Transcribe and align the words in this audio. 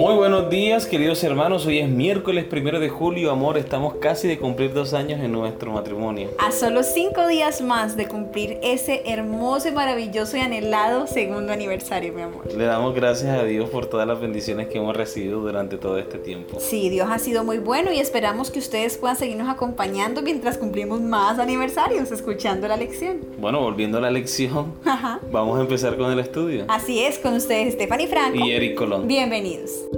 Muy 0.00 0.14
buenos 0.14 0.48
días, 0.48 0.86
queridos 0.86 1.22
hermanos. 1.24 1.66
Hoy 1.66 1.78
es 1.78 1.86
miércoles 1.90 2.46
primero 2.46 2.80
de 2.80 2.88
julio. 2.88 3.30
Amor, 3.30 3.58
estamos 3.58 3.96
casi 3.96 4.28
de 4.28 4.38
cumplir 4.38 4.72
dos 4.72 4.94
años 4.94 5.20
en 5.20 5.30
nuestro 5.30 5.72
matrimonio. 5.72 6.30
A 6.38 6.52
solo 6.52 6.82
cinco 6.84 7.26
días 7.26 7.60
más 7.60 7.98
de 7.98 8.08
cumplir 8.08 8.58
ese 8.62 9.02
hermoso 9.04 9.68
y 9.68 9.72
maravilloso 9.72 10.38
y 10.38 10.40
anhelado 10.40 11.06
segundo 11.06 11.52
aniversario, 11.52 12.14
mi 12.14 12.22
amor. 12.22 12.50
Le 12.50 12.64
damos 12.64 12.94
gracias 12.94 13.38
a 13.38 13.44
Dios 13.44 13.68
por 13.68 13.88
todas 13.88 14.08
las 14.08 14.18
bendiciones 14.18 14.68
que 14.68 14.78
hemos 14.78 14.96
recibido 14.96 15.42
durante 15.42 15.76
todo 15.76 15.98
este 15.98 16.16
tiempo. 16.16 16.58
Sí, 16.60 16.88
Dios 16.88 17.06
ha 17.10 17.18
sido 17.18 17.44
muy 17.44 17.58
bueno 17.58 17.92
y 17.92 17.98
esperamos 17.98 18.50
que 18.50 18.58
ustedes 18.58 18.96
puedan 18.96 19.18
seguirnos 19.18 19.50
acompañando 19.50 20.22
mientras 20.22 20.56
cumplimos 20.56 21.02
más 21.02 21.38
aniversarios, 21.38 22.10
escuchando 22.10 22.66
la 22.68 22.78
lección. 22.78 23.18
Bueno, 23.38 23.60
volviendo 23.60 23.98
a 23.98 24.00
la 24.00 24.10
lección, 24.10 24.72
Ajá. 24.82 25.20
vamos 25.30 25.58
a 25.58 25.60
empezar 25.60 25.98
con 25.98 26.10
el 26.10 26.20
estudio. 26.20 26.64
Así 26.68 27.00
es, 27.00 27.18
con 27.18 27.34
ustedes 27.34 27.74
Stephanie 27.74 28.06
Franco. 28.06 28.38
Y 28.42 28.52
Eric 28.52 28.76
Colón. 28.76 29.06
Bienvenidos. 29.06 29.89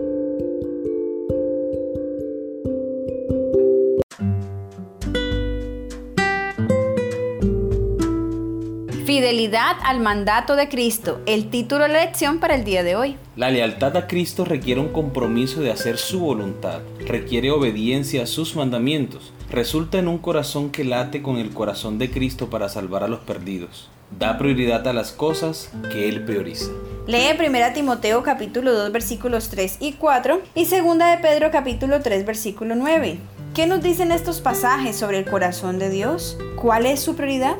Fidelidad 9.12 9.76
al 9.84 10.00
mandato 10.00 10.56
de 10.56 10.70
Cristo, 10.70 11.20
el 11.26 11.50
título 11.50 11.82
de 11.82 11.90
la 11.90 12.00
lección 12.06 12.40
para 12.40 12.54
el 12.54 12.64
día 12.64 12.82
de 12.82 12.96
hoy. 12.96 13.16
La 13.36 13.50
lealtad 13.50 13.94
a 13.98 14.06
Cristo 14.06 14.46
requiere 14.46 14.80
un 14.80 14.88
compromiso 14.88 15.60
de 15.60 15.70
hacer 15.70 15.98
su 15.98 16.20
voluntad, 16.20 16.80
requiere 17.06 17.50
obediencia 17.50 18.22
a 18.22 18.26
sus 18.26 18.56
mandamientos, 18.56 19.34
resulta 19.50 19.98
en 19.98 20.08
un 20.08 20.16
corazón 20.16 20.70
que 20.70 20.84
late 20.84 21.20
con 21.20 21.36
el 21.36 21.50
corazón 21.50 21.98
de 21.98 22.10
Cristo 22.10 22.48
para 22.48 22.70
salvar 22.70 23.04
a 23.04 23.08
los 23.08 23.20
perdidos. 23.20 23.90
Da 24.18 24.38
prioridad 24.38 24.88
a 24.88 24.94
las 24.94 25.12
cosas 25.12 25.70
que 25.92 26.08
Él 26.08 26.24
prioriza. 26.24 26.70
Lee 27.06 27.36
1 27.38 27.74
Timoteo 27.74 28.22
capítulo 28.22 28.72
2 28.72 28.92
versículos 28.92 29.50
3 29.50 29.76
y 29.80 29.92
4 29.92 30.40
y 30.54 30.64
2 30.64 30.70
de 30.70 31.18
Pedro 31.20 31.50
capítulo 31.50 32.00
3 32.00 32.24
versículo 32.24 32.76
9. 32.76 33.18
¿Qué 33.52 33.66
nos 33.66 33.82
dicen 33.82 34.10
estos 34.10 34.40
pasajes 34.40 34.96
sobre 34.96 35.18
el 35.18 35.26
corazón 35.26 35.78
de 35.78 35.90
Dios? 35.90 36.38
¿Cuál 36.56 36.86
es 36.86 37.00
su 37.00 37.14
prioridad? 37.14 37.56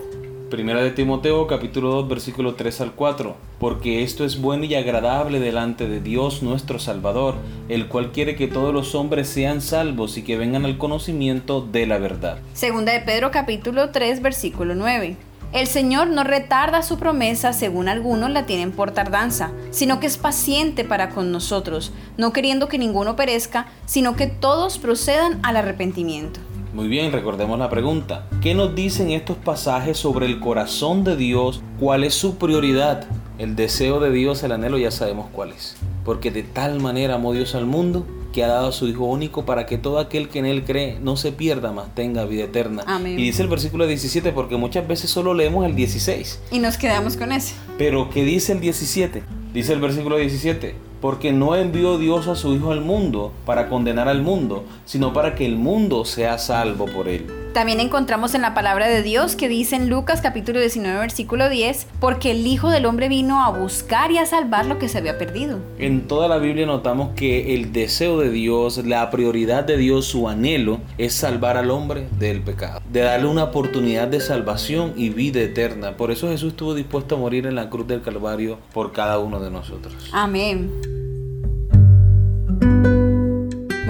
Primera 0.52 0.82
de 0.82 0.90
Timoteo 0.90 1.46
capítulo 1.46 1.92
2 1.92 2.08
versículo 2.08 2.56
3 2.56 2.82
al 2.82 2.92
4. 2.92 3.36
Porque 3.58 4.02
esto 4.02 4.22
es 4.22 4.38
bueno 4.38 4.64
y 4.64 4.74
agradable 4.74 5.40
delante 5.40 5.88
de 5.88 6.02
Dios 6.02 6.42
nuestro 6.42 6.78
Salvador, 6.78 7.36
el 7.70 7.88
cual 7.88 8.12
quiere 8.12 8.36
que 8.36 8.48
todos 8.48 8.74
los 8.74 8.94
hombres 8.94 9.30
sean 9.30 9.62
salvos 9.62 10.18
y 10.18 10.22
que 10.22 10.36
vengan 10.36 10.66
al 10.66 10.76
conocimiento 10.76 11.62
de 11.62 11.86
la 11.86 11.96
verdad. 11.96 12.36
Segunda 12.52 12.92
de 12.92 13.00
Pedro 13.00 13.30
capítulo 13.30 13.92
3 13.92 14.20
versículo 14.20 14.74
9. 14.74 15.16
El 15.54 15.66
Señor 15.68 16.08
no 16.08 16.22
retarda 16.22 16.82
su 16.82 16.98
promesa 16.98 17.54
según 17.54 17.88
algunos 17.88 18.28
la 18.28 18.44
tienen 18.44 18.72
por 18.72 18.90
tardanza, 18.90 19.52
sino 19.70 20.00
que 20.00 20.06
es 20.06 20.18
paciente 20.18 20.84
para 20.84 21.08
con 21.08 21.32
nosotros, 21.32 21.94
no 22.18 22.34
queriendo 22.34 22.68
que 22.68 22.76
ninguno 22.76 23.16
perezca, 23.16 23.68
sino 23.86 24.16
que 24.16 24.26
todos 24.26 24.76
procedan 24.76 25.40
al 25.42 25.56
arrepentimiento. 25.56 26.40
Muy 26.72 26.88
bien, 26.88 27.12
recordemos 27.12 27.58
la 27.58 27.68
pregunta. 27.68 28.26
¿Qué 28.40 28.54
nos 28.54 28.74
dicen 28.74 29.10
estos 29.10 29.36
pasajes 29.36 29.98
sobre 29.98 30.24
el 30.24 30.40
corazón 30.40 31.04
de 31.04 31.16
Dios? 31.16 31.62
¿Cuál 31.78 32.02
es 32.02 32.14
su 32.14 32.38
prioridad? 32.38 33.04
El 33.36 33.56
deseo 33.56 34.00
de 34.00 34.10
Dios, 34.10 34.42
el 34.42 34.52
anhelo, 34.52 34.78
ya 34.78 34.90
sabemos 34.90 35.28
cuál 35.32 35.50
es. 35.50 35.76
Porque 36.02 36.30
de 36.30 36.42
tal 36.42 36.80
manera 36.80 37.16
amó 37.16 37.34
Dios 37.34 37.54
al 37.54 37.66
mundo 37.66 38.06
que 38.32 38.42
ha 38.42 38.48
dado 38.48 38.68
a 38.68 38.72
su 38.72 38.88
Hijo 38.88 39.04
único 39.04 39.44
para 39.44 39.66
que 39.66 39.76
todo 39.76 39.98
aquel 39.98 40.30
que 40.30 40.38
en 40.38 40.46
Él 40.46 40.64
cree 40.64 40.98
no 40.98 41.18
se 41.18 41.30
pierda, 41.30 41.72
más 41.72 41.94
tenga 41.94 42.24
vida 42.24 42.44
eterna. 42.44 42.84
Amén. 42.86 43.18
Y 43.18 43.22
dice 43.22 43.42
el 43.42 43.48
versículo 43.48 43.86
17, 43.86 44.32
porque 44.32 44.56
muchas 44.56 44.88
veces 44.88 45.10
solo 45.10 45.34
leemos 45.34 45.66
el 45.66 45.74
16. 45.74 46.40
Y 46.52 46.58
nos 46.58 46.78
quedamos 46.78 47.18
con 47.18 47.32
ese. 47.32 47.54
Pero 47.76 48.08
¿qué 48.08 48.24
dice 48.24 48.52
el 48.52 48.60
17? 48.60 49.22
Dice 49.52 49.74
el 49.74 49.80
versículo 49.80 50.16
17, 50.16 50.74
porque 51.02 51.32
no 51.32 51.56
envió 51.56 51.98
Dios 51.98 52.28
a 52.28 52.36
su 52.36 52.54
Hijo 52.54 52.70
al 52.70 52.80
mundo 52.80 53.32
para 53.44 53.68
condenar 53.68 54.08
al 54.08 54.22
mundo, 54.22 54.64
sino 54.86 55.12
para 55.12 55.34
que 55.34 55.44
el 55.44 55.56
mundo 55.56 56.06
sea 56.06 56.38
salvo 56.38 56.86
por 56.86 57.08
él. 57.08 57.26
También 57.52 57.80
encontramos 57.80 58.34
en 58.34 58.40
la 58.40 58.54
palabra 58.54 58.88
de 58.88 59.02
Dios 59.02 59.36
que 59.36 59.50
dice 59.50 59.76
en 59.76 59.90
Lucas 59.90 60.22
capítulo 60.22 60.58
19 60.58 60.98
versículo 60.98 61.50
10, 61.50 61.86
porque 62.00 62.30
el 62.30 62.46
Hijo 62.46 62.70
del 62.70 62.86
Hombre 62.86 63.10
vino 63.10 63.44
a 63.44 63.50
buscar 63.50 64.10
y 64.10 64.16
a 64.16 64.24
salvar 64.24 64.64
lo 64.64 64.78
que 64.78 64.88
se 64.88 64.96
había 64.96 65.18
perdido. 65.18 65.58
En 65.78 66.08
toda 66.08 66.28
la 66.28 66.38
Biblia 66.38 66.64
notamos 66.64 67.10
que 67.14 67.54
el 67.54 67.72
deseo 67.72 68.18
de 68.18 68.30
Dios, 68.30 68.78
la 68.86 69.10
prioridad 69.10 69.64
de 69.64 69.76
Dios, 69.76 70.06
su 70.06 70.30
anhelo 70.30 70.80
es 70.96 71.12
salvar 71.12 71.58
al 71.58 71.70
hombre 71.70 72.08
del 72.18 72.40
pecado, 72.40 72.80
de 72.90 73.00
darle 73.00 73.26
una 73.26 73.44
oportunidad 73.44 74.08
de 74.08 74.20
salvación 74.20 74.94
y 74.96 75.10
vida 75.10 75.40
eterna. 75.40 75.98
Por 75.98 76.10
eso 76.10 76.28
Jesús 76.28 76.52
estuvo 76.52 76.74
dispuesto 76.74 77.16
a 77.16 77.18
morir 77.18 77.46
en 77.46 77.54
la 77.54 77.68
cruz 77.68 77.86
del 77.86 78.00
Calvario 78.00 78.58
por 78.72 78.92
cada 78.92 79.18
uno 79.18 79.40
de 79.40 79.50
nosotros. 79.50 79.94
Amén. 80.12 81.01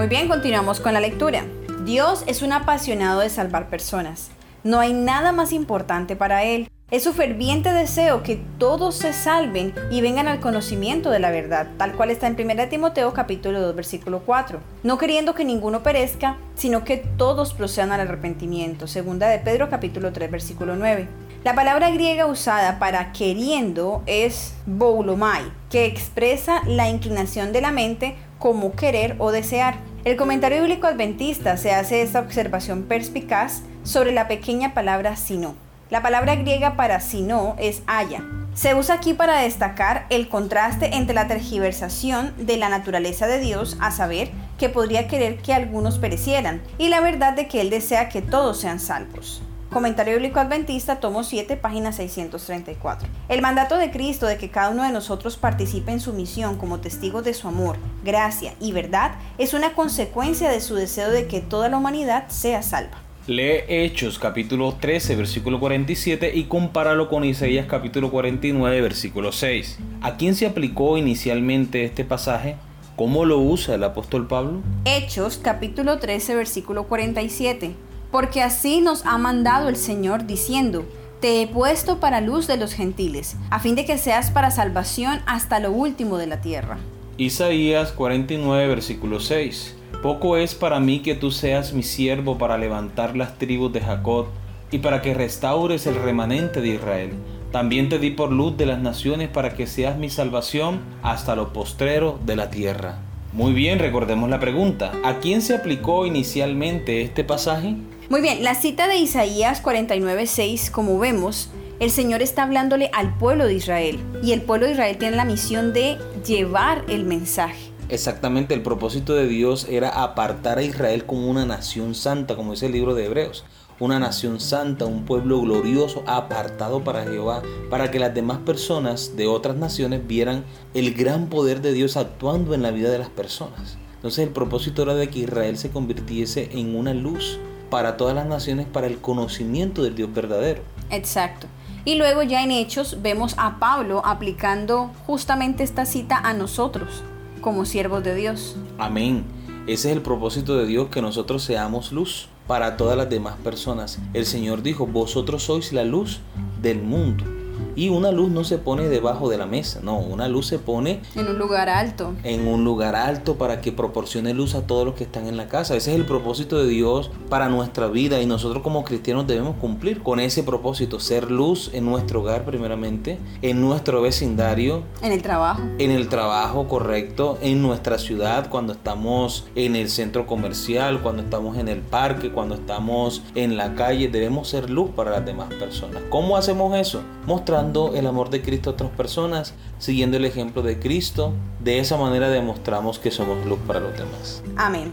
Muy 0.03 0.09
bien, 0.09 0.27
continuamos 0.27 0.81
con 0.81 0.95
la 0.95 1.01
lectura. 1.01 1.45
Dios 1.85 2.25
es 2.27 2.43
un 2.43 2.53
apasionado 2.53 3.21
de 3.21 3.31
salvar 3.31 3.71
personas. 3.71 4.33
No 4.65 4.81
hay 4.81 4.93
nada 4.93 5.31
más 5.31 5.53
importante 5.53 6.17
para 6.17 6.43
Él. 6.43 6.69
Es 6.91 7.05
su 7.05 7.13
ferviente 7.13 7.73
deseo 7.73 8.25
que 8.25 8.43
todos 8.59 8.97
se 8.97 9.13
salven 9.13 9.73
y 9.93 10.01
vengan 10.01 10.27
al 10.27 10.41
conocimiento 10.41 11.11
de 11.11 11.21
la 11.21 11.31
verdad, 11.31 11.69
tal 11.79 11.93
cual 11.93 12.11
está 12.11 12.27
en 12.27 12.35
1 12.35 12.69
Timoteo 12.69 13.13
capítulo 13.13 13.61
2 13.61 13.77
versículo 13.77 14.23
4. 14.27 14.59
No 14.83 14.99
queriendo 14.99 15.37
que 15.37 15.45
ninguno 15.45 15.85
perezca, 15.85 16.37
sino 16.57 16.83
que 16.83 16.97
todos 16.97 17.55
procedan 17.55 17.93
al 17.93 18.01
arrepentimiento. 18.01 18.89
Segunda 18.89 19.29
de 19.29 19.39
Pedro 19.39 19.71
capítulo 19.71 20.13
3 20.13 20.33
versículo 20.33 20.75
9. 20.75 21.07
La 21.45 21.55
palabra 21.55 21.91
griega 21.91 22.27
usada 22.27 22.81
para 22.81 23.13
queriendo 23.13 24.03
es 24.07 24.55
boulomai, 24.67 25.45
que 25.71 25.87
expresa 25.87 26.61
la 26.67 26.89
inclinación 26.89 27.53
de 27.53 27.61
la 27.61 27.71
mente 27.71 28.17
como 28.41 28.73
querer 28.73 29.15
o 29.21 29.31
desear. 29.31 29.77
El 30.05 30.17
comentario 30.17 30.63
bíblico 30.63 30.89
adventista 30.89 31.57
se 31.57 31.71
hace 31.71 32.03
esta 32.03 32.19
observación 32.19 32.83
perspicaz 32.83 33.63
sobre 33.85 34.11
la 34.11 34.27
pequeña 34.27 34.75
palabra 34.75 35.15
sino. 35.15 35.55
La 35.91 36.03
palabra 36.03 36.35
griega 36.35 36.75
para 36.75 36.99
sino 36.99 37.55
es 37.61 37.85
haya. 37.87 38.25
Se 38.53 38.75
usa 38.75 38.97
aquí 38.97 39.15
para 39.15 39.39
destacar 39.39 40.07
el 40.11 40.29
contraste 40.29 40.97
entre 40.97 41.15
la 41.15 41.29
tergiversación 41.29 42.35
de 42.37 42.57
la 42.57 42.69
naturaleza 42.69 43.29
de 43.29 43.39
Dios, 43.39 43.77
a 43.81 43.93
saber, 43.93 44.33
que 44.59 44.69
podría 44.69 45.07
querer 45.07 45.39
que 45.39 45.55
algunos 45.55 46.01
perecieran, 46.01 46.63
y 46.79 46.89
la 46.89 47.01
verdad 47.01 47.35
de 47.35 47.47
que 47.47 47.61
Él 47.61 47.71
desea 47.71 48.09
que 48.09 48.23
todos 48.23 48.61
sean 48.61 48.81
salvos. 48.81 49.41
Comentario 49.73 50.13
Bíblico 50.13 50.39
Adventista, 50.39 51.01
tomo 51.01 51.25
7, 51.25 51.57
página 51.57 51.93
634. 51.93 53.09
El 53.31 53.41
mandato 53.41 53.79
de 53.79 53.91
Cristo 53.91 54.27
de 54.27 54.37
que 54.37 54.51
cada 54.51 54.69
uno 54.69 54.83
de 54.83 54.93
nosotros 54.93 55.39
participe 55.39 55.91
en 55.93 56.01
su 56.01 56.13
misión 56.13 56.59
como 56.59 56.81
testigos 56.81 57.25
de 57.25 57.33
su 57.33 57.49
amor, 57.49 57.79
gracia 58.05 58.53
y 58.61 58.73
verdad 58.73 59.13
es 59.39 59.55
una 59.55 59.73
consecuencia 59.73 60.51
de 60.51 60.61
su 60.61 60.75
deseo 60.75 61.11
de 61.11 61.27
que 61.27 61.41
toda 61.41 61.71
la 61.71 61.79
humanidad 61.79 62.29
sea 62.29 62.63
salva. 62.63 62.99
Lee 63.27 63.63
Hechos 63.67 64.19
capítulo 64.19 64.75
13 64.79 65.17
versículo 65.17 65.59
47 65.59 66.33
y 66.35 66.45
compáralo 66.45 67.09
con 67.09 67.25
Isaías 67.25 67.65
capítulo 67.67 68.11
49 68.11 68.79
versículo 68.83 69.33
6. 69.33 69.79
¿A 70.03 70.19
quién 70.19 70.35
se 70.35 70.45
aplicó 70.45 70.99
inicialmente 70.99 71.87
este 71.87 72.05
pasaje? 72.05 72.57
¿Cómo 72.95 73.25
lo 73.25 73.39
usa 73.39 73.77
el 73.77 73.85
apóstol 73.85 74.29
Pablo? 74.29 74.61
Hechos 74.85 75.39
capítulo 75.43 75.99
13 75.99 76.35
versículo 76.35 76.85
47. 76.89 77.75
Porque 78.13 78.43
así 78.43 78.83
nos 78.83 79.07
ha 79.07 79.17
mandado 79.17 79.71
el 79.71 79.77
Señor 79.77 80.27
diciendo, 80.27 80.85
te 81.21 81.41
he 81.41 81.47
puesto 81.47 81.99
para 81.99 82.21
luz 82.21 82.47
de 82.47 82.59
los 82.59 82.75
gentiles, 82.75 83.37
a 83.49 83.59
fin 83.59 83.75
de 83.75 83.87
que 83.87 83.97
seas 83.97 84.31
para 84.31 84.51
salvación 84.51 85.21
hasta 85.25 85.61
lo 85.61 85.73
último 85.73 86.19
de 86.19 86.27
la 86.27 86.43
tierra. 86.43 86.79
Isaías 87.17 87.91
49 87.93 88.69
versículo 88.69 89.19
6. 89.19 89.77
Poco 90.03 90.37
es 90.37 90.55
para 90.55 90.79
mí 90.79 91.01
que 91.01 91.15
tú 91.15 91.31
seas 91.31 91.73
mi 91.73 91.83
siervo 91.83 92.37
para 92.37 92.59
levantar 92.59 93.17
las 93.17 93.39
tribus 93.39 93.73
de 93.73 93.81
Jacob 93.81 94.27
y 94.71 94.79
para 94.79 95.01
que 95.01 95.15
restaures 95.15 95.87
el 95.87 95.95
remanente 95.95 96.61
de 96.61 96.69
Israel. 96.69 97.13
También 97.51 97.89
te 97.89 97.99
di 97.99 98.11
por 98.11 98.31
luz 98.31 98.59
de 98.59 98.67
las 98.67 98.79
naciones 98.79 99.31
para 99.31 99.55
que 99.55 99.67
seas 99.67 99.97
mi 99.97 100.11
salvación 100.11 100.81
hasta 101.03 101.35
lo 101.35 101.55
postrero 101.55 102.19
de 102.27 102.37
la 102.37 102.51
tierra. 102.51 102.99
Muy 103.33 103.55
bien, 103.55 103.79
recordemos 103.79 104.29
la 104.29 104.39
pregunta. 104.39 104.93
¿A 105.03 105.19
quién 105.21 105.41
se 105.41 105.55
aplicó 105.55 106.05
inicialmente 106.05 107.01
este 107.01 107.25
pasaje? 107.25 107.77
Muy 108.09 108.21
bien, 108.21 108.43
la 108.43 108.55
cita 108.55 108.89
de 108.89 108.97
Isaías 108.97 109.63
49.6, 109.63 110.71
como 110.71 110.99
vemos, 110.99 111.51
el 111.79 111.91
Señor 111.91 112.21
está 112.21 112.43
hablándole 112.43 112.91
al 112.93 113.17
pueblo 113.17 113.47
de 113.47 113.55
Israel. 113.55 113.99
Y 114.23 114.33
el 114.33 114.43
pueblo 114.43 114.67
de 114.67 114.73
Israel 114.73 114.99
tiene 114.99 115.17
la 115.17 115.25
misión 115.25 115.73
de 115.73 115.99
llevar 116.27 116.85
el 116.89 117.05
mensaje. 117.05 117.71
Exactamente, 117.89 118.55
el 118.55 118.63
propósito 118.63 119.15
de 119.15 119.29
Dios 119.29 119.67
era 119.71 119.89
apartar 119.89 120.59
a 120.59 120.63
Israel 120.63 121.07
como 121.07 121.29
una 121.29 121.47
nación 121.47 121.95
santa, 121.95 122.37
como 122.37 122.53
dice 122.53 122.67
el 122.67 122.73
libro 122.73 122.95
de 122.95 123.07
Hebreos. 123.07 123.45
Una 123.79 123.99
nación 123.99 124.41
santa, 124.41 124.85
un 124.85 125.05
pueblo 125.05 125.41
glorioso, 125.41 126.03
apartado 126.07 126.85
para 126.85 127.05
Jehová, 127.05 127.43
para 127.71 127.91
que 127.91 127.99
las 127.99 128.15
demás 128.15 128.39
personas 128.39 129.17
de 129.17 129.27
otras 129.27 129.57
naciones 129.57 130.07
vieran 130.07 130.45
el 130.75 130.93
gran 130.93 131.29
poder 131.29 131.63
de 131.63 131.73
Dios 131.73 131.97
actuando 131.97 132.53
en 132.55 132.63
la 132.63 132.73
vida 132.73 132.91
de 132.91 132.99
las 132.99 133.11
personas. 133.11 133.79
Entonces 133.95 134.27
el 134.27 134.33
propósito 134.33 134.83
era 134.83 134.95
de 134.95 135.09
que 135.09 135.21
Israel 135.21 135.57
se 135.57 135.71
convirtiese 135.71 136.51
en 136.53 136.77
una 136.77 136.93
luz 136.93 137.39
para 137.73 137.97
todas 137.97 138.15
las 138.15 138.27
naciones, 138.27 138.67
para 138.67 138.87
el 138.87 138.99
conocimiento 138.99 139.83
del 139.83 139.95
Dios 139.95 140.13
verdadero. 140.13 140.61
Exacto. 140.91 141.47
Y 141.87 141.95
luego 141.95 142.23
ya 142.23 142.45
en 142.45 142.51
Hechos 142.51 142.99
vemos 143.01 143.35
a 143.39 143.59
Pablo 143.59 144.03
aplicando 144.05 144.91
justamente 145.07 145.65
esta 145.65 145.87
cita 145.87 146.19
a 146.19 146.35
nosotros. 146.35 147.03
como 147.41 147.65
siervos 147.65 148.05
de 148.05 148.15
Dios. 148.15 148.57
Amén. 148.79 149.25
Ese 149.67 149.91
es 149.91 149.97
el 149.97 150.03
propósito 150.03 150.57
de 150.57 150.67
Dios, 150.67 150.91
que 150.91 151.03
nosotros 151.03 151.43
seamos 151.43 151.91
luz 151.91 152.29
para 152.47 152.77
todas 152.77 152.97
las 152.97 153.11
demás 153.11 153.37
personas. 153.43 153.99
El 154.13 154.27
Señor 154.27 154.63
dijo, 154.63 154.87
vosotros 154.87 155.43
sois 155.43 155.73
la 155.73 155.85
luz 155.85 156.21
del 156.61 156.83
mundo. 156.83 157.25
Y 157.75 157.89
una 157.89 158.11
luz 158.13 158.31
no 158.31 158.45
se 158.45 158.59
pone 158.59 158.89
debajo 158.89 159.31
de 159.31 159.39
la 159.39 159.47
mesa, 159.47 159.81
no, 159.83 159.99
una 159.99 160.29
luz 160.29 160.47
se 160.47 160.59
pone 160.59 161.01
en 161.15 161.29
un 161.29 161.39
lugar 161.39 161.69
alto. 161.69 162.13
En 162.23 162.47
un 162.47 162.65
lugar 162.65 162.95
alto 162.95 163.37
para 163.37 163.61
que 163.61 163.73
proporcione 163.73 164.35
luz 164.35 164.55
a 164.55 164.67
todos 164.67 164.85
los 164.85 164.95
que 164.95 165.05
están 165.05 165.27
en 165.27 165.37
la 165.37 165.49
casa. 165.49 165.77
Ese 165.77 165.93
es 165.93 165.97
el 165.97 166.05
propósito 166.05 166.59
de 166.59 166.69
Dios 166.69 167.11
para 167.29 167.49
nuestra 167.49 167.87
vida 167.87 168.21
y 168.21 168.27
nosotros 168.27 168.63
como 168.63 168.85
cristianos 168.85 169.27
debemos 169.27 169.57
cumplir 169.57 170.03
con 170.03 170.21
ese 170.21 170.43
propósito, 170.43 171.01
ser 171.01 171.31
luz 171.31 171.71
en 171.73 171.87
nuestro 171.87 172.21
hogar 172.21 172.45
primeramente, 172.45 173.19
en 173.41 173.61
nuestro 173.61 174.03
vecindario, 174.03 174.83
en 175.01 175.13
el 175.13 175.23
trabajo. 175.23 175.63
En 175.79 175.91
el 175.91 176.09
trabajo, 176.09 176.69
correcto, 176.69 177.39
en 177.41 177.63
nuestra 177.63 177.99
ciudad, 177.99 178.51
cuando 178.51 178.73
estamos 178.75 179.47
en 179.55 179.77
el 179.77 179.89
centro 179.89 180.27
comercial, 180.27 181.01
cuando 181.03 181.23
estamos 181.23 181.57
en 181.57 181.69
el 181.69 181.81
parque, 181.81 182.33
cuando 182.33 182.55
estamos 182.55 183.23
en 183.35 183.57
la 183.57 183.75
calle, 183.75 184.09
debemos 184.09 184.49
ser 184.49 184.69
luz 184.69 184.91
para 184.91 185.11
las 185.11 185.25
demás 185.25 185.53
personas. 185.55 186.03
¿Cómo 186.11 186.37
hacemos 186.37 186.77
eso? 186.77 187.01
Mostrando 187.27 187.62
el 187.95 188.07
amor 188.09 188.31
de 188.31 188.43
Cristo 188.43 188.71
a 188.71 188.73
otras 188.73 188.91
personas, 188.91 189.55
siguiendo 189.79 190.17
el 190.17 190.25
ejemplo 190.25 190.63
de 190.63 190.81
Cristo. 190.81 191.33
De 191.61 191.79
esa 191.79 191.97
manera 191.97 192.29
demostramos 192.29 192.99
que 192.99 193.13
somos 193.13 193.47
luz 193.47 193.59
para 193.67 193.79
los 193.79 193.97
demás. 193.97 194.43
Amén. 194.57 194.91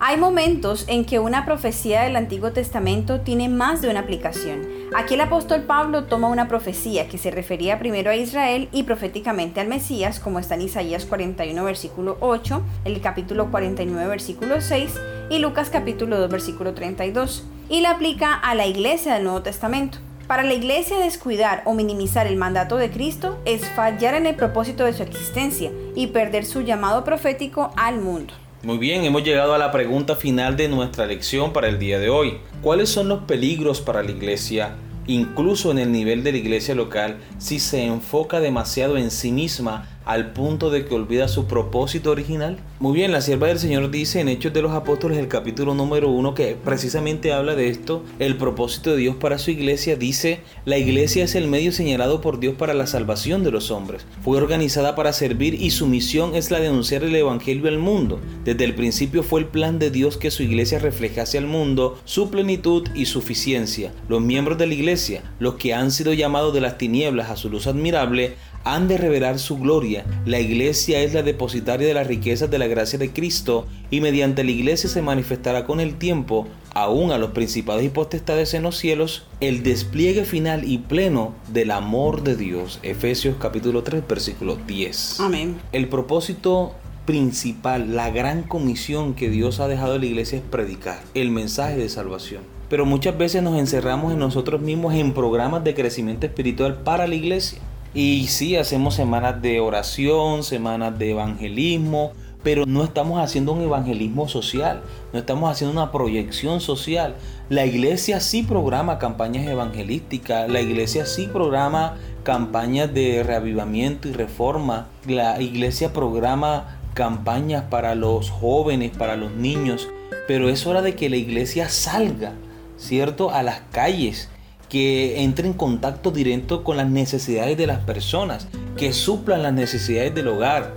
Hay 0.00 0.16
momentos 0.16 0.86
en 0.88 1.04
que 1.04 1.20
una 1.20 1.44
profecía 1.44 2.02
del 2.02 2.16
Antiguo 2.16 2.50
Testamento 2.50 3.20
tiene 3.20 3.48
más 3.48 3.80
de 3.80 3.90
una 3.90 4.00
aplicación. 4.00 4.66
Aquí 4.96 5.14
el 5.14 5.20
apóstol 5.20 5.62
Pablo 5.62 6.04
toma 6.04 6.28
una 6.28 6.48
profecía 6.48 7.06
que 7.06 7.18
se 7.18 7.30
refería 7.30 7.78
primero 7.78 8.10
a 8.10 8.16
Israel 8.16 8.68
y 8.72 8.82
proféticamente 8.82 9.60
al 9.60 9.68
Mesías, 9.68 10.18
como 10.18 10.40
está 10.40 10.56
en 10.56 10.62
Isaías 10.62 11.04
41 11.06 11.62
versículo 11.64 12.16
8, 12.20 12.60
el 12.86 13.00
capítulo 13.00 13.52
49 13.52 14.08
versículo 14.08 14.60
6 14.60 14.94
y 15.30 15.38
Lucas 15.38 15.70
capítulo 15.70 16.18
2 16.18 16.28
versículo 16.28 16.74
32 16.74 17.44
y 17.70 17.80
la 17.80 17.92
aplica 17.92 18.34
a 18.34 18.54
la 18.54 18.66
iglesia 18.66 19.14
del 19.14 19.24
Nuevo 19.24 19.42
Testamento. 19.42 19.98
Para 20.26 20.42
la 20.42 20.54
iglesia 20.54 20.98
descuidar 20.98 21.62
o 21.64 21.72
minimizar 21.72 22.26
el 22.26 22.36
mandato 22.36 22.76
de 22.76 22.90
Cristo 22.90 23.38
es 23.44 23.68
fallar 23.70 24.14
en 24.14 24.26
el 24.26 24.34
propósito 24.34 24.84
de 24.84 24.92
su 24.92 25.02
existencia 25.02 25.70
y 25.94 26.08
perder 26.08 26.44
su 26.44 26.62
llamado 26.62 27.04
profético 27.04 27.72
al 27.76 28.00
mundo. 28.00 28.34
Muy 28.62 28.78
bien, 28.78 29.04
hemos 29.04 29.24
llegado 29.24 29.54
a 29.54 29.58
la 29.58 29.72
pregunta 29.72 30.16
final 30.16 30.56
de 30.56 30.68
nuestra 30.68 31.06
lección 31.06 31.52
para 31.52 31.68
el 31.68 31.78
día 31.78 31.98
de 31.98 32.10
hoy. 32.10 32.38
¿Cuáles 32.60 32.90
son 32.90 33.08
los 33.08 33.20
peligros 33.20 33.80
para 33.80 34.02
la 34.02 34.10
iglesia, 34.10 34.76
incluso 35.06 35.70
en 35.70 35.78
el 35.78 35.90
nivel 35.90 36.22
de 36.22 36.32
la 36.32 36.38
iglesia 36.38 36.74
local, 36.74 37.18
si 37.38 37.58
se 37.58 37.84
enfoca 37.84 38.40
demasiado 38.40 38.98
en 38.98 39.10
sí 39.10 39.32
misma 39.32 39.88
al 40.04 40.32
punto 40.32 40.70
de 40.70 40.84
que 40.84 40.94
olvida 40.94 41.28
su 41.28 41.46
propósito 41.46 42.10
original? 42.10 42.58
Muy 42.80 42.94
bien, 42.94 43.12
la 43.12 43.20
sierva 43.20 43.48
del 43.48 43.58
Señor 43.58 43.90
dice 43.90 44.20
en 44.20 44.30
Hechos 44.30 44.54
de 44.54 44.62
los 44.62 44.72
Apóstoles, 44.72 45.18
el 45.18 45.28
capítulo 45.28 45.74
número 45.74 46.08
uno, 46.08 46.32
que 46.32 46.56
precisamente 46.56 47.30
habla 47.30 47.54
de 47.54 47.68
esto, 47.68 48.02
el 48.18 48.38
propósito 48.38 48.92
de 48.92 48.96
Dios 48.96 49.16
para 49.16 49.36
su 49.36 49.50
iglesia, 49.50 49.96
dice, 49.96 50.40
la 50.64 50.78
iglesia 50.78 51.24
es 51.24 51.34
el 51.34 51.46
medio 51.46 51.72
señalado 51.72 52.22
por 52.22 52.40
Dios 52.40 52.54
para 52.54 52.72
la 52.72 52.86
salvación 52.86 53.44
de 53.44 53.50
los 53.50 53.70
hombres. 53.70 54.06
Fue 54.22 54.38
organizada 54.38 54.94
para 54.94 55.12
servir 55.12 55.52
y 55.52 55.72
su 55.72 55.86
misión 55.86 56.34
es 56.34 56.50
la 56.50 56.58
de 56.58 56.68
anunciar 56.68 57.04
el 57.04 57.14
Evangelio 57.14 57.68
al 57.68 57.78
mundo. 57.78 58.18
Desde 58.44 58.64
el 58.64 58.74
principio 58.74 59.22
fue 59.22 59.40
el 59.40 59.46
plan 59.48 59.78
de 59.78 59.90
Dios 59.90 60.16
que 60.16 60.30
su 60.30 60.42
iglesia 60.42 60.78
reflejase 60.78 61.36
al 61.36 61.46
mundo 61.46 62.00
su 62.06 62.30
plenitud 62.30 62.88
y 62.94 63.04
suficiencia. 63.04 63.92
Los 64.08 64.22
miembros 64.22 64.56
de 64.56 64.66
la 64.66 64.72
iglesia, 64.72 65.22
los 65.38 65.56
que 65.56 65.74
han 65.74 65.90
sido 65.90 66.14
llamados 66.14 66.54
de 66.54 66.62
las 66.62 66.78
tinieblas 66.78 67.28
a 67.28 67.36
su 67.36 67.50
luz 67.50 67.66
admirable, 67.66 68.36
han 68.64 68.88
de 68.88 68.98
revelar 68.98 69.38
su 69.38 69.58
gloria. 69.58 70.04
La 70.26 70.38
iglesia 70.38 71.00
es 71.00 71.14
la 71.14 71.22
depositaria 71.22 71.86
de 71.86 71.94
las 71.94 72.06
riquezas 72.06 72.50
de 72.50 72.58
la 72.58 72.68
gracia 72.70 72.98
de 72.98 73.12
Cristo 73.12 73.66
y 73.90 74.00
mediante 74.00 74.44
la 74.44 74.50
iglesia 74.50 74.88
se 74.88 75.02
manifestará 75.02 75.66
con 75.66 75.80
el 75.80 75.96
tiempo, 75.96 76.48
aún 76.74 77.12
a 77.12 77.18
los 77.18 77.32
principados 77.32 77.82
y 77.82 77.90
potestades 77.90 78.54
en 78.54 78.62
los 78.62 78.78
cielos, 78.78 79.26
el 79.40 79.62
despliegue 79.62 80.24
final 80.24 80.64
y 80.64 80.78
pleno 80.78 81.34
del 81.52 81.70
amor 81.70 82.22
de 82.22 82.36
Dios. 82.36 82.80
Efesios 82.82 83.36
capítulo 83.38 83.82
3 83.82 84.08
versículo 84.08 84.56
10. 84.56 85.20
Amén. 85.20 85.60
El 85.72 85.88
propósito 85.88 86.74
principal, 87.04 87.94
la 87.94 88.10
gran 88.10 88.42
comisión 88.42 89.14
que 89.14 89.28
Dios 89.28 89.60
ha 89.60 89.68
dejado 89.68 89.94
a 89.94 89.98
la 89.98 90.06
iglesia 90.06 90.38
es 90.38 90.44
predicar 90.44 91.02
el 91.12 91.30
mensaje 91.30 91.76
de 91.76 91.88
salvación. 91.88 92.42
Pero 92.70 92.86
muchas 92.86 93.18
veces 93.18 93.42
nos 93.42 93.58
encerramos 93.58 94.12
en 94.12 94.20
nosotros 94.20 94.60
mismos 94.60 94.94
en 94.94 95.12
programas 95.12 95.64
de 95.64 95.74
crecimiento 95.74 96.26
espiritual 96.26 96.82
para 96.84 97.06
la 97.06 97.16
iglesia 97.16 97.60
y 97.92 98.28
sí, 98.28 98.54
hacemos 98.54 98.94
semanas 98.94 99.42
de 99.42 99.58
oración, 99.58 100.44
semanas 100.44 100.96
de 100.96 101.10
evangelismo, 101.10 102.12
pero 102.42 102.66
no 102.66 102.84
estamos 102.84 103.20
haciendo 103.20 103.52
un 103.52 103.62
evangelismo 103.62 104.28
social, 104.28 104.82
no 105.12 105.18
estamos 105.18 105.50
haciendo 105.50 105.80
una 105.80 105.92
proyección 105.92 106.60
social. 106.60 107.16
La 107.48 107.66
iglesia 107.66 108.20
sí 108.20 108.42
programa 108.42 108.98
campañas 108.98 109.46
evangelísticas, 109.46 110.48
la 110.48 110.60
iglesia 110.60 111.06
sí 111.06 111.26
programa 111.26 111.96
campañas 112.22 112.92
de 112.92 113.22
reavivamiento 113.22 114.08
y 114.08 114.12
reforma, 114.12 114.88
la 115.06 115.40
iglesia 115.40 115.92
programa 115.92 116.78
campañas 116.94 117.64
para 117.70 117.94
los 117.94 118.30
jóvenes, 118.30 118.96
para 118.96 119.16
los 119.16 119.32
niños, 119.32 119.88
pero 120.26 120.48
es 120.48 120.66
hora 120.66 120.82
de 120.82 120.94
que 120.94 121.08
la 121.08 121.16
iglesia 121.16 121.68
salga, 121.68 122.32
¿cierto?, 122.76 123.30
a 123.30 123.42
las 123.42 123.60
calles 123.70 124.28
que 124.68 125.22
entre 125.22 125.48
en 125.48 125.52
contacto 125.52 126.12
directo 126.12 126.62
con 126.62 126.76
las 126.76 126.88
necesidades 126.88 127.58
de 127.58 127.66
las 127.66 127.80
personas, 127.80 128.48
que 128.76 128.92
suplan 128.92 129.42
las 129.42 129.52
necesidades 129.52 130.14
del 130.14 130.28
hogar, 130.28 130.72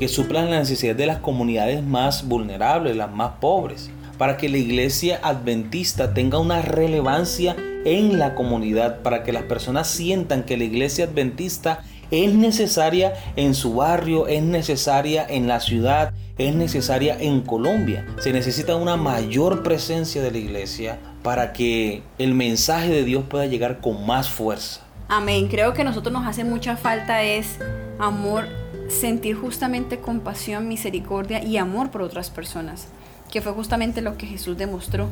que 0.00 0.08
suplan 0.08 0.50
las 0.50 0.60
necesidades 0.60 0.96
de 0.96 1.06
las 1.06 1.18
comunidades 1.18 1.84
más 1.84 2.26
vulnerables, 2.26 2.96
las 2.96 3.12
más 3.12 3.32
pobres, 3.38 3.90
para 4.16 4.38
que 4.38 4.48
la 4.48 4.56
iglesia 4.56 5.20
adventista 5.22 6.14
tenga 6.14 6.38
una 6.38 6.62
relevancia 6.62 7.54
en 7.84 8.18
la 8.18 8.34
comunidad, 8.34 9.02
para 9.02 9.22
que 9.22 9.32
las 9.32 9.42
personas 9.42 9.88
sientan 9.88 10.44
que 10.44 10.56
la 10.56 10.64
iglesia 10.64 11.04
adventista 11.04 11.84
es 12.10 12.32
necesaria 12.34 13.12
en 13.36 13.54
su 13.54 13.74
barrio, 13.74 14.26
es 14.26 14.42
necesaria 14.42 15.26
en 15.28 15.46
la 15.46 15.60
ciudad, 15.60 16.14
es 16.38 16.54
necesaria 16.54 17.16
en 17.20 17.42
Colombia. 17.42 18.06
Se 18.20 18.32
necesita 18.32 18.76
una 18.76 18.96
mayor 18.96 19.62
presencia 19.62 20.22
de 20.22 20.30
la 20.30 20.38
iglesia 20.38 20.98
para 21.22 21.52
que 21.52 22.02
el 22.18 22.34
mensaje 22.34 22.88
de 22.88 23.04
Dios 23.04 23.24
pueda 23.28 23.44
llegar 23.44 23.80
con 23.80 24.06
más 24.06 24.30
fuerza. 24.30 24.80
Amén. 25.08 25.48
Creo 25.48 25.74
que 25.74 25.82
a 25.82 25.84
nosotros 25.84 26.12
nos 26.12 26.26
hace 26.26 26.44
mucha 26.44 26.76
falta 26.76 27.22
es 27.22 27.58
amor, 27.98 28.46
sentir 28.90 29.36
justamente 29.36 30.00
compasión, 30.00 30.68
misericordia 30.68 31.42
y 31.42 31.56
amor 31.56 31.90
por 31.90 32.02
otras 32.02 32.28
personas, 32.28 32.88
que 33.30 33.40
fue 33.40 33.52
justamente 33.52 34.02
lo 34.02 34.16
que 34.16 34.26
Jesús 34.26 34.58
demostró. 34.58 35.08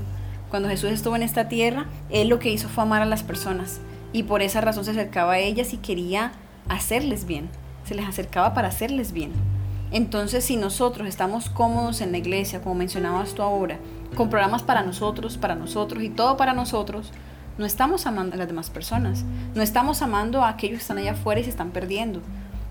Cuando 0.51 0.69
Jesús 0.69 0.91
estuvo 0.91 1.15
en 1.15 1.23
esta 1.23 1.49
tierra, 1.49 1.87
Él 2.11 2.29
lo 2.29 2.39
que 2.39 2.51
hizo 2.51 2.69
fue 2.69 2.83
amar 2.83 3.03
a 3.03 3.07
las 3.07 3.23
personas 3.23 3.81
y 4.13 4.25
por 4.25 4.43
esa 4.43 4.61
razón 4.61 4.85
se 4.85 4.91
acercaba 4.91 5.35
a 5.35 5.39
ellas 5.39 5.73
y 5.73 5.77
quería 5.77 6.33
hacerles 6.69 7.25
bien, 7.27 7.49
se 7.85 7.95
les 7.95 8.07
acercaba 8.07 8.53
para 8.53 8.69
hacerles 8.69 9.13
bien. 9.13 9.33
Entonces, 9.91 10.45
si 10.45 10.57
nosotros 10.57 11.09
estamos 11.09 11.49
cómodos 11.49 12.01
en 12.01 12.13
la 12.13 12.19
iglesia, 12.19 12.61
como 12.61 12.75
mencionabas 12.75 13.35
tú 13.35 13.43
ahora, 13.43 13.79
con 14.17 14.29
programas 14.29 14.63
para 14.63 14.83
nosotros, 14.83 15.39
para 15.39 15.55
nosotros 15.55 16.03
y 16.03 16.11
todo 16.11 16.37
para 16.37 16.53
nosotros, 16.53 17.13
no 17.57 17.65
estamos 17.65 18.07
amando 18.07 18.35
a 18.35 18.39
las 18.39 18.49
demás 18.49 18.71
personas, 18.71 19.25
no 19.55 19.63
estamos 19.63 20.03
amando 20.03 20.43
a 20.43 20.49
aquellos 20.49 20.79
que 20.79 20.83
están 20.83 20.99
allá 20.99 21.13
afuera 21.13 21.41
y 21.41 21.45
se 21.45 21.51
están 21.51 21.71
perdiendo, 21.71 22.21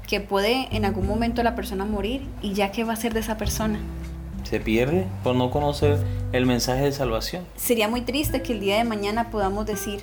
que 0.08 0.22
puede 0.22 0.70
en 0.72 0.86
algún 0.86 1.06
momento 1.06 1.44
la 1.44 1.54
persona 1.54 1.86
morir 1.86 2.22
y 2.42 2.54
ya 2.54 2.72
qué 2.72 2.84
va 2.84 2.94
a 2.94 2.96
ser 2.96 3.14
de 3.14 3.20
esa 3.20 3.38
persona. 3.38 3.80
Se 4.44 4.62
pierde 4.62 5.06
por 5.24 5.36
no 5.36 5.52
conocer 5.52 6.00
el 6.32 6.46
mensaje 6.46 6.86
de 6.86 6.92
salvación. 6.94 7.44
Sería 7.58 7.90
muy 7.90 8.02
triste 8.02 8.42
que 8.42 8.54
el 8.54 8.62
día 8.62 8.78
de 8.78 8.86
mañana 8.86 9.30
podamos 9.30 9.66
decir, 9.66 10.00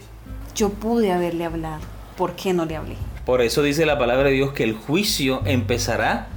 yo 0.55 0.69
pude 0.69 1.11
haberle 1.11 1.47
hablado, 1.47 1.81
¿por 2.17 2.37
qué 2.37 2.53
no 2.53 2.67
le 2.67 2.77
hablé? 2.77 2.97
Por 3.25 3.41
eso 3.41 3.63
dice 3.63 3.87
la 3.87 3.99
palabra 3.99 4.29
de 4.29 4.35
Dios 4.35 4.53
que 4.53 4.65
el 4.65 4.75
juicio 4.75 5.41
empezará 5.47 6.29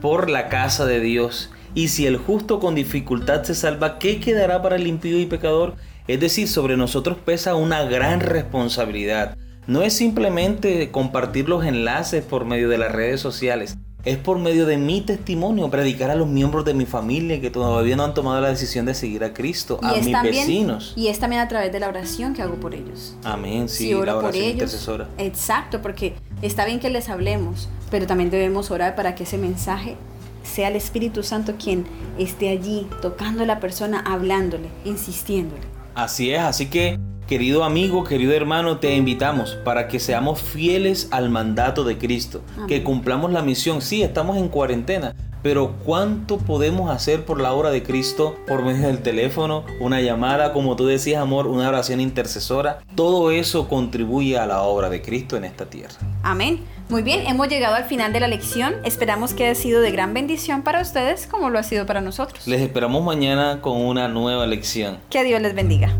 por 0.00 0.30
la 0.30 0.48
casa 0.48 0.86
de 0.86 1.00
Dios. 1.00 1.50
Y 1.74 1.88
si 1.88 2.06
el 2.06 2.16
justo 2.16 2.60
con 2.60 2.74
dificultad 2.74 3.42
se 3.42 3.54
salva, 3.54 3.98
¿qué 3.98 4.20
quedará 4.20 4.62
para 4.62 4.76
el 4.76 4.86
impío 4.86 5.18
y 5.18 5.26
pecador? 5.26 5.74
Es 6.08 6.20
decir, 6.20 6.48
sobre 6.48 6.78
nosotros 6.78 7.18
pesa 7.22 7.54
una 7.54 7.84
gran 7.84 8.20
responsabilidad. 8.20 9.36
No 9.66 9.82
es 9.82 9.94
simplemente 9.94 10.90
compartir 10.90 11.48
los 11.48 11.64
enlaces 11.64 12.22
por 12.22 12.44
medio 12.44 12.68
de 12.68 12.76
las 12.76 12.92
redes 12.92 13.20
sociales. 13.20 13.78
Es 14.04 14.18
por 14.18 14.38
medio 14.38 14.66
de 14.66 14.76
mi 14.76 15.00
testimonio 15.00 15.70
predicar 15.70 16.10
a 16.10 16.14
los 16.14 16.28
miembros 16.28 16.66
de 16.66 16.74
mi 16.74 16.84
familia 16.84 17.40
que 17.40 17.48
todavía 17.48 17.96
no 17.96 18.04
han 18.04 18.12
tomado 18.12 18.38
la 18.42 18.48
decisión 18.48 18.84
de 18.84 18.92
seguir 18.92 19.24
a 19.24 19.32
Cristo, 19.32 19.80
a 19.82 19.94
mis 19.94 20.12
vecinos. 20.22 20.92
Y 20.94 21.08
es 21.08 21.18
también 21.18 21.40
a 21.40 21.48
través 21.48 21.72
de 21.72 21.80
la 21.80 21.88
oración 21.88 22.34
que 22.34 22.42
hago 22.42 22.56
por 22.56 22.74
ellos. 22.74 23.16
Amén, 23.24 23.70
sí, 23.70 23.92
la 23.92 24.00
oración 24.00 24.20
por 24.20 24.36
ellos, 24.36 24.52
intercesora. 24.52 25.08
Exacto, 25.16 25.80
porque 25.80 26.12
está 26.42 26.66
bien 26.66 26.80
que 26.80 26.90
les 26.90 27.08
hablemos, 27.08 27.70
pero 27.90 28.06
también 28.06 28.28
debemos 28.28 28.70
orar 28.70 28.94
para 28.94 29.14
que 29.14 29.22
ese 29.22 29.38
mensaje 29.38 29.96
sea 30.42 30.68
el 30.68 30.76
Espíritu 30.76 31.22
Santo 31.22 31.54
quien 31.56 31.86
esté 32.18 32.50
allí, 32.50 32.86
tocando 33.00 33.44
a 33.44 33.46
la 33.46 33.58
persona, 33.58 34.00
hablándole, 34.00 34.68
insistiéndole. 34.84 35.62
Así 35.94 36.30
es, 36.30 36.40
así 36.40 36.66
que 36.66 36.98
Querido 37.26 37.64
amigo, 37.64 38.04
querido 38.04 38.34
hermano, 38.34 38.78
te 38.78 38.94
invitamos 38.94 39.56
para 39.64 39.88
que 39.88 39.98
seamos 39.98 40.42
fieles 40.42 41.08
al 41.10 41.30
mandato 41.30 41.82
de 41.82 41.96
Cristo, 41.96 42.42
que 42.68 42.82
cumplamos 42.82 43.32
la 43.32 43.40
misión. 43.40 43.80
Sí, 43.80 44.02
estamos 44.02 44.36
en 44.36 44.48
cuarentena, 44.48 45.14
pero 45.42 45.74
¿cuánto 45.86 46.36
podemos 46.36 46.90
hacer 46.90 47.24
por 47.24 47.40
la 47.40 47.54
obra 47.54 47.70
de 47.70 47.82
Cristo 47.82 48.36
por 48.46 48.62
medio 48.62 48.88
del 48.88 48.98
teléfono, 48.98 49.64
una 49.80 50.02
llamada, 50.02 50.52
como 50.52 50.76
tú 50.76 50.84
decías, 50.84 51.22
amor, 51.22 51.46
una 51.46 51.66
oración 51.66 51.98
intercesora? 51.98 52.80
Todo 52.94 53.30
eso 53.30 53.68
contribuye 53.68 54.38
a 54.38 54.44
la 54.44 54.60
obra 54.60 54.90
de 54.90 55.00
Cristo 55.00 55.38
en 55.38 55.44
esta 55.44 55.64
tierra. 55.64 55.94
Amén. 56.22 56.60
Muy 56.90 57.00
bien, 57.00 57.26
hemos 57.26 57.48
llegado 57.48 57.74
al 57.74 57.84
final 57.84 58.12
de 58.12 58.20
la 58.20 58.28
lección. 58.28 58.74
Esperamos 58.84 59.32
que 59.32 59.44
haya 59.46 59.54
sido 59.54 59.80
de 59.80 59.90
gran 59.90 60.12
bendición 60.12 60.60
para 60.60 60.82
ustedes 60.82 61.26
como 61.26 61.48
lo 61.48 61.58
ha 61.58 61.62
sido 61.62 61.86
para 61.86 62.02
nosotros. 62.02 62.46
Les 62.46 62.60
esperamos 62.60 63.02
mañana 63.02 63.62
con 63.62 63.80
una 63.80 64.08
nueva 64.08 64.46
lección. 64.46 64.98
Que 65.08 65.24
Dios 65.24 65.40
les 65.40 65.54
bendiga. 65.54 65.90